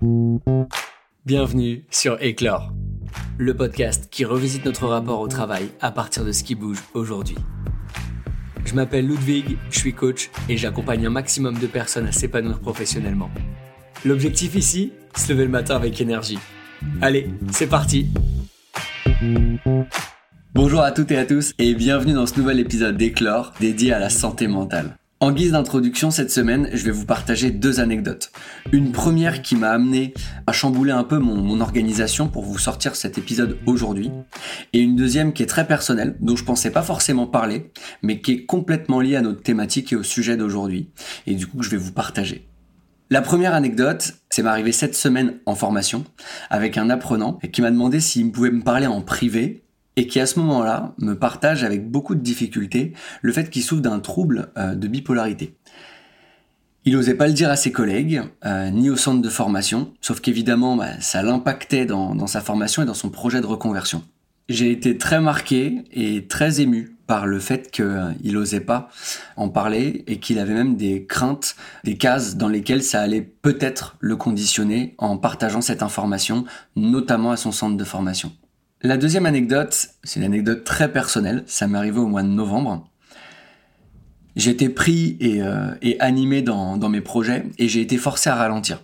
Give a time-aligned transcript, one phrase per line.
[0.00, 2.72] Bienvenue sur Éclore,
[3.36, 7.36] le podcast qui revisite notre rapport au travail à partir de ce qui bouge aujourd'hui.
[8.64, 13.30] Je m'appelle Ludwig, je suis coach et j'accompagne un maximum de personnes à s'épanouir professionnellement.
[14.04, 16.38] L'objectif ici, se lever le matin avec énergie.
[17.00, 18.06] Allez, c'est parti
[20.54, 23.98] Bonjour à toutes et à tous et bienvenue dans ce nouvel épisode d'Éclore dédié à
[23.98, 24.96] la santé mentale.
[25.20, 28.30] En guise d'introduction cette semaine, je vais vous partager deux anecdotes.
[28.70, 30.14] Une première qui m'a amené
[30.46, 34.12] à chambouler un peu mon, organisation pour vous sortir cet épisode aujourd'hui.
[34.72, 38.32] Et une deuxième qui est très personnelle, dont je pensais pas forcément parler, mais qui
[38.32, 40.90] est complètement liée à notre thématique et au sujet d'aujourd'hui.
[41.26, 42.46] Et du coup, je vais vous partager.
[43.10, 46.04] La première anecdote, c'est m'arrivé cette semaine en formation
[46.48, 49.64] avec un apprenant qui m'a demandé s'il pouvait me parler en privé
[49.98, 53.82] et qui à ce moment-là me partage avec beaucoup de difficultés le fait qu'il souffre
[53.82, 55.56] d'un trouble euh, de bipolarité.
[56.84, 60.20] Il n'osait pas le dire à ses collègues, euh, ni au centre de formation, sauf
[60.20, 64.04] qu'évidemment bah, ça l'impactait dans, sa formation et dans son projet de reconversion.
[64.48, 68.90] J'ai été très marqué et très ému par le fait qu'il n'osait pas
[69.36, 73.96] en parler et qu'il avait même des craintes, des cases dans lesquelles ça allait peut-être
[73.98, 76.44] le conditionner en partageant cette information,
[76.76, 78.32] notamment à son centre de formation.
[78.82, 82.88] La deuxième anecdote, c'est une anecdote très personnelle, ça m'est arrivé au mois de novembre.
[84.36, 88.80] J'étais pris et, euh, animé dans, mes projets et j'ai été forcé à ralentir.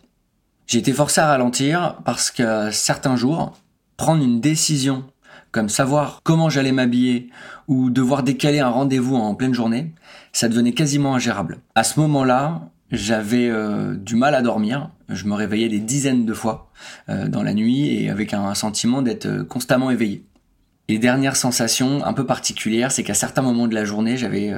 [0.66, 3.56] J'ai été forcé à ralentir parce que certains jours,
[3.96, 5.04] prendre une décision
[5.52, 7.30] comme savoir comment j'allais m'habiller
[7.68, 9.94] ou devoir décaler un rendez-vous en pleine journée,
[10.32, 11.58] ça devenait quasiment ingérable.
[11.76, 14.90] À ce moment-là, j'avais euh, du mal à dormir.
[15.08, 16.70] Je me réveillais des dizaines de fois
[17.08, 20.24] euh, dans la nuit et avec un, sentiment d'être euh, constamment éveillé.
[20.88, 24.52] Et dernière sensation un peu particulière, c'est qu'à certains moments de la journée, j'avais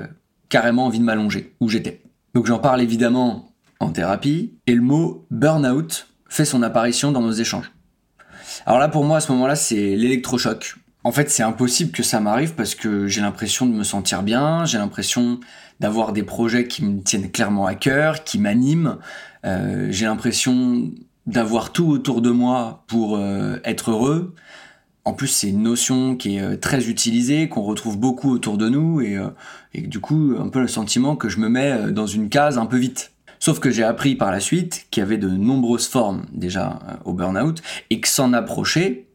[0.49, 2.03] carrément envie de m'allonger où j'étais.
[2.35, 7.31] Donc j'en parle évidemment en thérapie et le mot burn-out fait son apparition dans nos
[7.31, 7.71] échanges.
[8.67, 10.75] Alors là pour moi à ce moment-là c'est l'électrochoc.
[11.07, 14.65] En fait c'est impossible que ça m'arrive parce que j'ai l'impression de me sentir bien,
[14.65, 15.39] j'ai l'impression
[15.79, 18.99] d'avoir des projets qui me tiennent clairement à cœur, qui m'animent.
[19.45, 20.91] Euh, j'ai l'impression
[21.29, 24.35] d'avoir tout autour de moi pour euh, être heureux.
[25.05, 28.69] En plus, c'est une notion qui est euh, très utilisée, qu'on retrouve beaucoup autour de
[28.69, 29.17] nous, et,
[29.75, 32.67] et, du coup, un peu le sentiment que je me mets dans une case un
[32.67, 33.13] peu vite.
[33.39, 37.13] Sauf que j'ai appris par la suite qu'il y avait de nombreuses formes déjà au
[37.13, 39.06] burn-out, et que s'en approcher,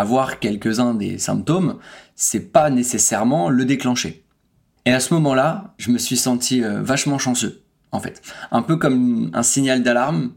[0.00, 1.78] avoir quelques-uns des symptômes,
[2.14, 4.24] c'est pas nécessairement le déclencher.
[4.84, 8.22] Et à ce moment-là, je me suis senti euh, vachement chanceux, en fait.
[8.50, 10.32] Un peu comme un signal d'alarme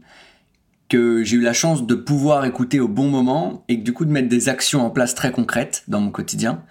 [0.88, 4.10] que j'ai eu la chance de pouvoir écouter au bon moment et du coup de
[4.10, 6.62] mettre des actions en place très concrètes dans mon quotidien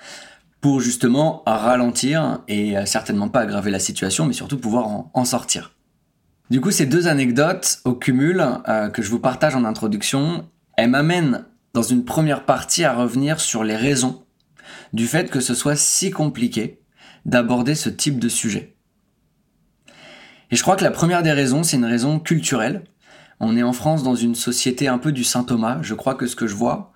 [0.61, 5.71] pour justement ralentir et euh, certainement pas aggraver la situation, mais surtout pouvoir en, sortir.
[6.51, 10.47] Du coup, ces deux anecdotes au cumul euh, que je vous partage en introduction,
[10.77, 14.23] elles m'amènent dans une première partie à revenir sur les raisons
[14.93, 16.79] du fait que ce soit si compliqué
[17.25, 18.75] d'aborder ce type de sujet.
[20.49, 22.83] Et je crois que la première des raisons, c'est une raison culturelle.
[23.39, 26.27] On est en France dans une société un peu du Saint Thomas, je crois que
[26.27, 26.91] ce que je vois,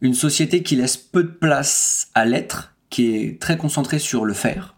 [0.00, 4.34] une société qui laisse peu de place à l'être, qui est très concentrée sur le
[4.34, 4.74] faire,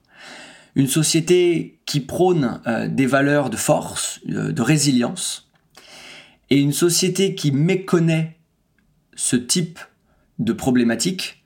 [0.75, 5.51] une société qui prône euh, des valeurs de force, euh, de résilience,
[6.51, 8.39] et une société qui méconnaît
[9.15, 9.79] ce type
[10.39, 11.45] de problématique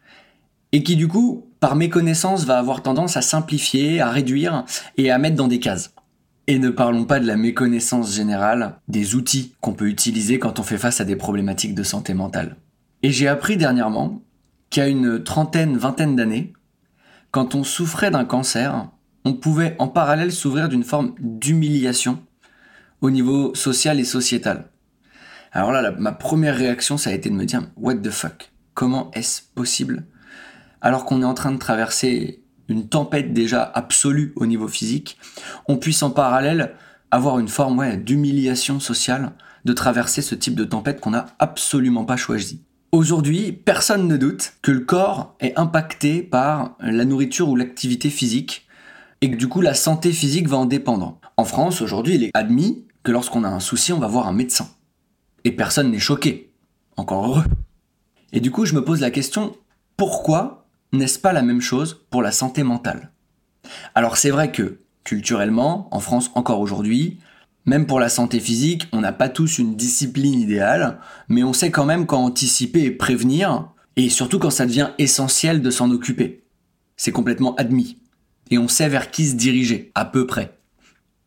[0.73, 4.65] et qui du coup par méconnaissance, va avoir tendance à simplifier, à réduire
[4.97, 5.93] et à mettre dans des cases.
[6.47, 10.63] Et ne parlons pas de la méconnaissance générale des outils qu'on peut utiliser quand on
[10.63, 12.57] fait face à des problématiques de santé mentale.
[13.03, 14.23] Et j'ai appris dernièrement
[14.71, 16.53] qu'à une trentaine, vingtaine d'années,
[17.33, 18.89] quand on souffrait d'un cancer,
[19.25, 22.21] on pouvait en parallèle s'ouvrir d'une forme d'humiliation
[23.01, 24.71] au niveau social et sociétal.
[25.57, 28.53] Alors là, ma première réaction, ça a été de me dire, what the fuck?
[28.75, 30.05] Comment est-ce possible?
[30.83, 35.17] Alors qu'on est en train de traverser une tempête déjà absolue au niveau physique,
[35.67, 36.75] on puisse en parallèle
[37.11, 39.33] avoir une forme d'humiliation sociale
[39.65, 42.61] de traverser ce type de tempête qu'on n'a absolument pas choisi.
[42.93, 48.67] Aujourd'hui, personne ne doute que le corps est impacté par la nourriture ou l'activité physique
[49.23, 51.19] et que du coup la santé physique va en dépendre.
[51.39, 54.35] En France, aujourd'hui, il est admis que lorsqu'on a un souci, on va voir un
[54.35, 54.69] médecin.
[55.47, 56.51] Et personne n'est choqué.
[56.97, 57.45] Encore heureux.
[58.33, 59.57] Et du coup, je me pose la question,
[59.97, 63.13] pourquoi n'est-ce pas la même chose pour la santé mentale?
[63.95, 67.21] Alors c'est vrai que, culturellement, en France encore aujourd'hui,
[67.65, 70.99] même pour la santé physique, on n'a pas tous une discipline idéale,
[71.29, 75.63] mais on sait quand même quand anticiper et prévenir, et surtout quand ça devient essentiel
[75.63, 76.43] de s'en occuper.
[76.97, 77.99] C'est complètement admis.
[78.51, 80.56] Et on sait vers qui se diriger, à peu près.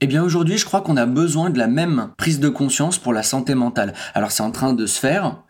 [0.01, 3.11] Eh bien aujourd'hui, je crois qu'on a besoin de la même prise de conscience pour
[3.11, 3.93] la santé mentale.
[4.13, 5.43] Alors c'est en train de se faire,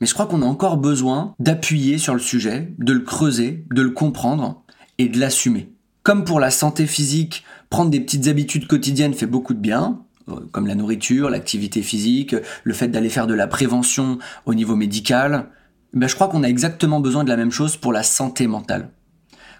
[0.00, 3.82] mais je crois qu'on a encore besoin d'appuyer sur le sujet, de le creuser, de
[3.82, 4.62] le comprendre
[4.96, 5.74] et de l'assumer.
[6.04, 10.00] Comme pour la santé physique, prendre des petites habitudes quotidiennes fait beaucoup de bien,
[10.30, 12.34] euh, comme la nourriture, l'activité physique,
[12.64, 15.50] le fait d'aller faire de la prévention au niveau médical,
[15.92, 18.88] ben je crois qu'on a exactement besoin de la même chose pour la santé mentale.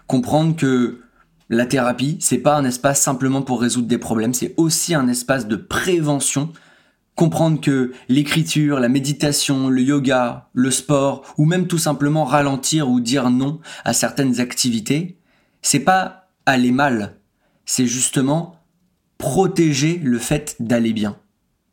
[0.07, 1.01] Comprendre que
[1.49, 5.47] la thérapie, c'est pas un espace simplement pour résoudre des problèmes, c'est aussi un espace
[5.47, 6.51] de prévention.
[7.15, 12.99] Comprendre que l'écriture, la méditation, le yoga, le sport, ou même tout simplement ralentir ou
[12.99, 15.17] dire non à certaines activités,
[15.61, 17.17] c'est pas aller mal,
[17.65, 18.59] c'est justement
[19.17, 21.15] protéger le fait d'aller bien.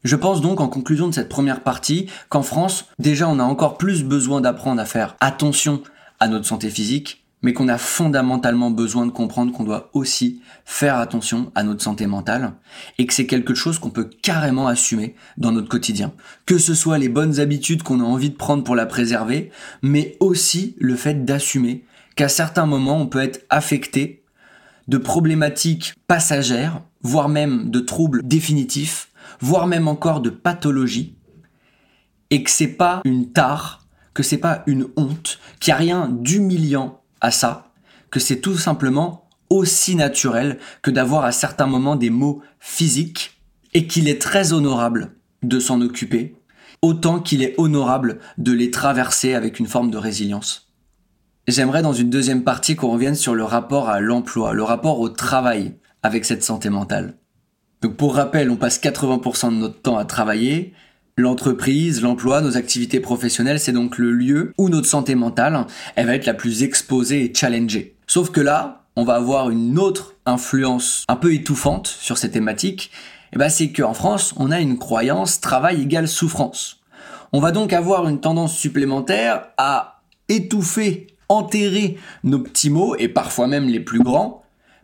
[0.05, 3.77] Je pense donc en conclusion de cette première partie qu'en France, déjà on a encore
[3.77, 5.83] plus besoin d'apprendre à faire attention
[6.21, 10.97] à notre santé physique, mais qu'on a fondamentalement besoin de comprendre qu'on doit aussi faire
[10.97, 12.53] attention à notre santé mentale
[12.99, 16.13] et que c'est quelque chose qu'on peut carrément assumer dans notre quotidien.
[16.47, 19.51] Que ce soit les bonnes habitudes qu'on a envie de prendre pour la préserver,
[19.83, 21.85] mais aussi le fait d'assumer
[22.17, 24.25] qu'à certains moments on peut être affecté
[24.89, 29.11] de problématiques passagères voire même de troubles définitifs,
[29.41, 31.17] voire même encore de pathologies,
[32.31, 36.09] et que c'est pas une tare, que c'est pas une honte, qu'il n'y a rien
[36.11, 37.73] d'humiliant à ça,
[38.11, 43.41] que c'est tout simplement aussi naturel que d'avoir à certains moments des mots physiques,
[43.73, 45.13] et qu'il est très honorable
[45.43, 46.37] de s'en occuper,
[46.83, 50.73] autant qu'il est honorable de les traverser avec une forme de résilience.
[51.47, 55.09] J'aimerais dans une deuxième partie qu'on revienne sur le rapport à l'emploi, le rapport au
[55.09, 57.15] travail, avec cette santé mentale.
[57.83, 60.75] Donc pour rappel, on passe 80% de notre temps à travailler.
[61.17, 65.67] L'entreprise, l'emploi, nos activités professionnelles, c'est donc le lieu où notre santé mentale,
[65.97, 67.97] elle va être la plus exposée et challengée.
[68.07, 72.91] Sauf que là, on va avoir une autre influence un peu étouffante sur ces thématiques.
[73.33, 76.81] Et ben c'est qu'en France, on a une croyance travail égale souffrance.
[77.33, 83.47] On va donc avoir une tendance supplémentaire à étouffer, enterrer nos petits mots, et parfois
[83.47, 84.43] même les plus grands,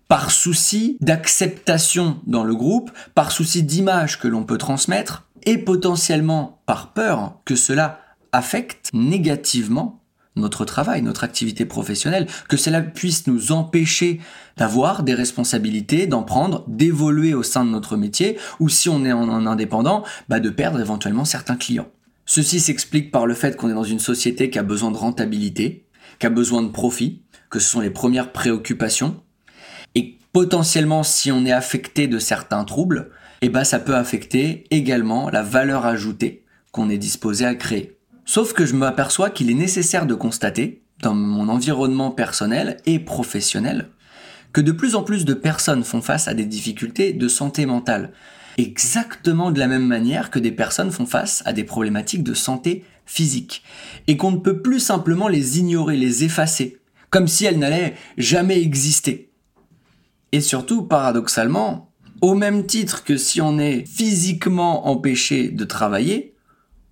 [0.08, 6.60] par souci d'acceptation dans le groupe, par souci d'image que l'on peut transmettre, et potentiellement
[6.66, 8.00] par peur que cela
[8.32, 10.02] affecte négativement
[10.34, 14.20] notre travail, notre activité professionnelle, que cela puisse nous empêcher
[14.58, 19.12] d'avoir des responsabilités, d'en prendre, d'évoluer au sein de notre métier, ou si on est
[19.12, 21.88] en indépendant, bah de perdre éventuellement certains clients.
[22.26, 25.86] Ceci s'explique par le fait qu'on est dans une société qui a besoin de rentabilité,
[26.18, 29.22] qui a besoin de profit, que ce sont les premières préoccupations,
[30.36, 33.08] potentiellement si on est affecté de certains troubles,
[33.42, 37.98] eh ben ça peut affecter également la valeur ajoutée qu'on est disposé à créer.
[38.24, 43.90] Sauf que je m'aperçois qu'il est nécessaire de constater, dans mon environnement personnel et professionnel,
[44.52, 48.12] que de plus en plus de personnes font face à des difficultés de santé mentale,
[48.58, 52.84] exactement de la même manière que des personnes font face à des problématiques de santé
[53.04, 53.62] physique,
[54.06, 56.78] et qu'on ne peut plus simplement les ignorer, les effacer,
[57.10, 59.30] comme si elles n'allaient jamais exister.
[60.32, 61.85] Et surtout, paradoxalement,
[62.20, 66.34] au même titre que si on est physiquement empêché de travailler,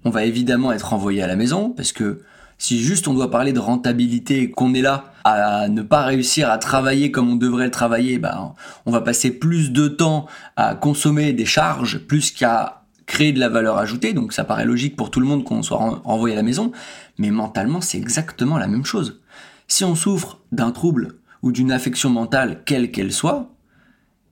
[0.05, 2.23] on va évidemment être envoyé à la maison, parce que
[2.59, 6.59] si juste on doit parler de rentabilité, qu'on est là à ne pas réussir à
[6.59, 8.55] travailler comme on devrait le travailler, ben,
[8.87, 10.27] on va passer plus de temps
[10.57, 14.97] à consommer des charges plus qu'à créer de la valeur ajoutée, donc ça paraît logique
[14.97, 16.73] pour tout le monde qu'on soit renvoyé à la maison,
[17.19, 19.21] mais mentalement c'est exactement la même chose.
[19.69, 23.54] Si on souffre d'un trouble ou d'une affection mentale quelle qu'elle soit,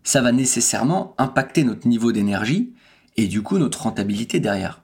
[0.04, 2.72] ça va nécessairement impacter notre niveau d'énergie
[3.16, 4.82] et du coup notre rentabilité derrière.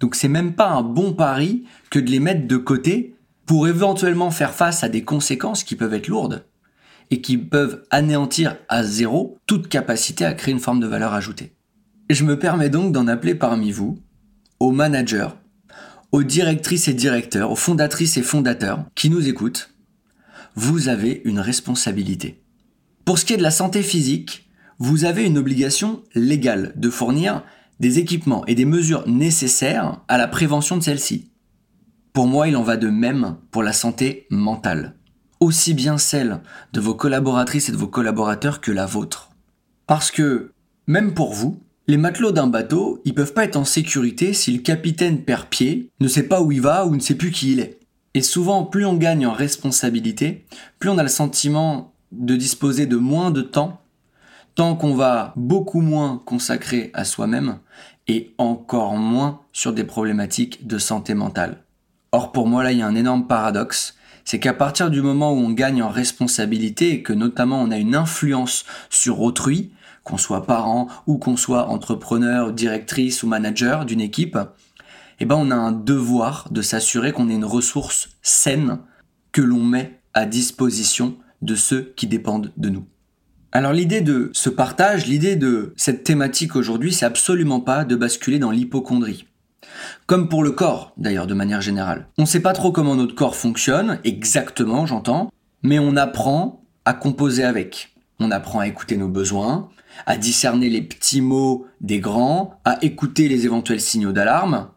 [0.00, 3.14] Donc c'est même pas un bon pari que de les mettre de côté
[3.46, 6.46] pour éventuellement faire face à des conséquences qui peuvent être lourdes
[7.10, 11.54] et qui peuvent anéantir à zéro toute capacité à créer une forme de valeur ajoutée.
[12.10, 13.98] Je me permets donc d'en appeler parmi vous
[14.58, 15.28] aux managers,
[16.10, 19.72] aux directrices et directeurs, aux fondatrices et fondateurs qui nous écoutent
[20.54, 22.41] vous avez une responsabilité.
[23.04, 27.42] Pour ce qui est de la santé physique, vous avez une obligation légale de fournir
[27.80, 31.32] des équipements et des mesures nécessaires à la prévention de celle-ci.
[32.12, 34.94] Pour moi, il en va de même pour la santé mentale,
[35.40, 36.42] aussi bien celle
[36.72, 39.30] de vos collaboratrices et de vos collaborateurs que la vôtre.
[39.86, 40.52] Parce que,
[40.86, 44.62] même pour vous, les matelots d'un bateau, ils peuvent pas être en sécurité si le
[44.62, 47.60] capitaine perd pied, ne sait pas où il va ou ne sait plus qui il
[47.60, 47.80] est.
[48.14, 50.46] Et souvent, plus on gagne en responsabilité,
[50.78, 53.80] plus on a le sentiment de disposer de moins de temps,
[54.54, 57.58] tant qu'on va beaucoup moins consacrer à soi-même
[58.06, 61.62] et encore moins sur des problématiques de santé mentale.
[62.12, 65.32] Or pour moi là, il y a un énorme paradoxe, c'est qu'à partir du moment
[65.32, 69.72] où on gagne en responsabilité et que notamment on a une influence sur autrui,
[70.04, 74.38] qu'on soit parent ou qu'on soit entrepreneur, directrice ou manager d'une équipe,
[75.20, 78.78] eh ben on a un devoir de s'assurer qu'on ait une ressource saine
[79.30, 82.86] que l'on met à disposition de ceux qui dépendent de nous.
[83.52, 88.38] Alors l'idée de ce partage, l'idée de cette thématique aujourd'hui, c'est absolument pas de basculer
[88.38, 89.26] dans l'hypochondrie.
[90.06, 92.08] Comme pour le corps, d'ailleurs, de manière générale.
[92.18, 95.30] On ne sait pas trop comment notre corps fonctionne, exactement, j'entends,
[95.62, 97.94] mais on apprend à composer avec.
[98.18, 99.68] On apprend à écouter nos besoins,
[100.06, 104.68] à discerner les petits mots des grands, à écouter les éventuels signaux d'alarme,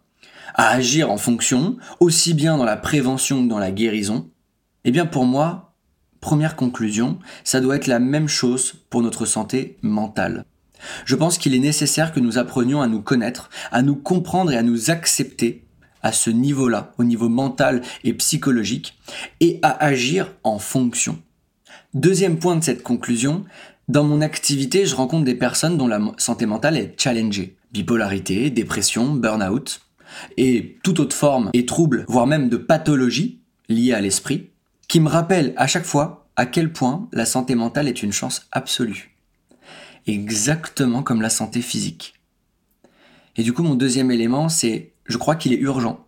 [0.54, 4.30] à agir en fonction, aussi bien dans la prévention que dans la guérison.
[4.84, 5.75] Eh bien pour moi,
[6.26, 10.44] première conclusion, ça doit être la même chose pour notre santé mentale.
[11.06, 14.58] Je pense qu'il est nécessaire que nous apprenions à nous connaître, à nous comprendre et
[14.58, 15.64] à nous accepter
[16.02, 18.98] à ce niveau-là, au niveau mental et psychologique,
[19.40, 21.20] et à agir en fonction.
[21.94, 23.46] Deuxième point de cette conclusion,
[23.88, 27.56] dans mon activité, je rencontre des personnes dont la santé mentale est challengée.
[27.72, 29.80] Bipolarité, dépression, burn-out,
[30.38, 34.50] et toute autre forme et trouble, voire même de pathologie liée à l'esprit,
[34.88, 38.48] qui me rappellent à chaque fois à quel point la santé mentale est une chance
[38.52, 39.16] absolue
[40.08, 42.14] exactement comme la santé physique.
[43.36, 46.08] Et du coup, mon deuxième élément, c'est, je crois qu'il est urgent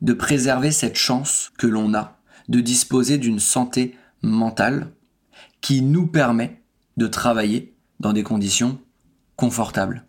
[0.00, 4.92] de préserver cette chance que l'on a de disposer d'une santé mentale
[5.60, 6.60] qui nous permet
[6.96, 8.80] de travailler dans des conditions
[9.36, 10.06] confortables.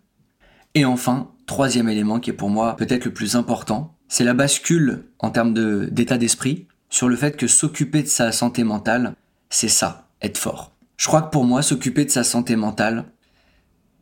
[0.74, 5.04] Et enfin, troisième élément qui est pour moi peut-être le plus important, c'est la bascule
[5.20, 5.54] en termes
[5.90, 9.16] d'état d'esprit sur le fait que s'occuper de sa santé mentale,
[9.50, 10.70] c'est ça, être fort.
[10.96, 13.06] Je crois que pour moi, s'occuper de sa santé mentale,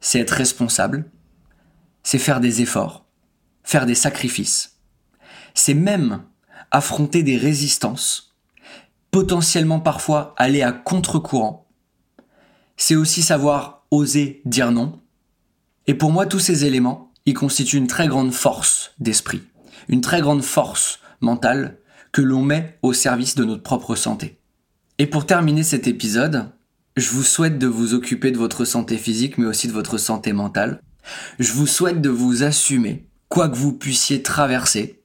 [0.02, 1.10] c'est être responsable,
[2.02, 3.06] c'est faire des efforts,
[3.62, 4.76] faire des sacrifices.
[5.54, 6.22] C'est même
[6.70, 8.34] affronter des résistances,
[9.10, 11.66] potentiellement parfois aller à contre-courant.
[12.76, 15.00] C'est aussi savoir oser dire non.
[15.86, 19.40] Et pour moi, tous ces éléments, ils constituent une très grande force d'esprit,
[19.88, 21.78] une très grande force mentale
[22.12, 24.38] que l'on met au service de notre propre santé.
[24.98, 26.50] Et pour terminer cet épisode,
[26.96, 30.32] je vous souhaite de vous occuper de votre santé physique, mais aussi de votre santé
[30.32, 30.82] mentale.
[31.38, 35.02] Je vous souhaite de vous assumer, quoi que vous puissiez traverser.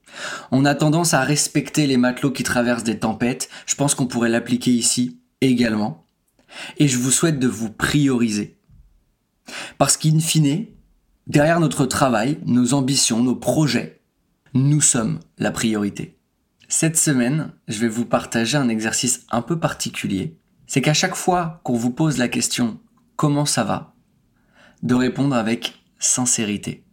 [0.51, 3.49] On a tendance à respecter les matelots qui traversent des tempêtes.
[3.65, 6.05] Je pense qu'on pourrait l'appliquer ici également.
[6.77, 8.57] Et je vous souhaite de vous prioriser.
[9.77, 10.65] Parce qu'in fine,
[11.27, 14.01] derrière notre travail, nos ambitions, nos projets,
[14.53, 16.16] nous sommes la priorité.
[16.67, 21.61] Cette semaine, je vais vous partager un exercice un peu particulier c'est qu'à chaque fois
[21.63, 22.79] qu'on vous pose la question
[23.15, 23.95] comment ça va,
[24.83, 26.83] de répondre avec sincérité.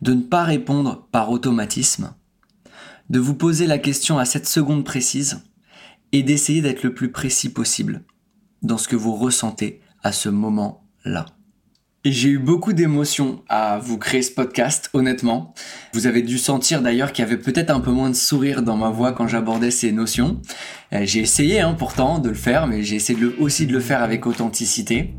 [0.00, 2.14] De ne pas répondre par automatisme,
[3.10, 5.44] de vous poser la question à cette seconde précise
[6.12, 8.04] et d'essayer d'être le plus précis possible
[8.62, 11.26] dans ce que vous ressentez à ce moment-là.
[12.08, 15.52] J'ai eu beaucoup d'émotions à vous créer ce podcast, honnêtement.
[15.92, 18.76] Vous avez dû sentir d'ailleurs qu'il y avait peut-être un peu moins de sourire dans
[18.76, 20.40] ma voix quand j'abordais ces notions.
[20.92, 24.04] Euh, j'ai essayé hein, pourtant de le faire, mais j'ai essayé aussi de le faire
[24.04, 25.14] avec authenticité.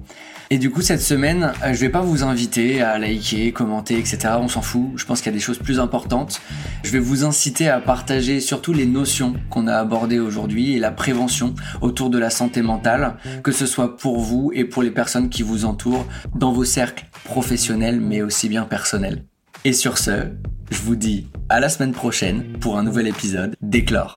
[0.50, 4.36] Et du coup, cette semaine, euh, je vais pas vous inviter à liker, commenter, etc.
[4.39, 4.92] On s'en fout.
[4.96, 6.42] Je pense qu'il y a des choses plus importantes.
[6.84, 10.92] Je vais vous inciter à partager surtout les notions qu'on a abordées aujourd'hui et la
[10.92, 15.30] prévention autour de la santé mentale, que ce soit pour vous et pour les personnes
[15.30, 19.25] qui vous entourent dans vos cercles professionnels, mais aussi bien personnels.
[19.66, 20.30] Et sur ce,
[20.72, 24.16] je vous dis à la semaine prochaine pour un nouvel épisode d'Éclore.